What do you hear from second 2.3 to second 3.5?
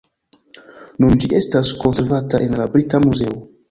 en la Brita Muzeo.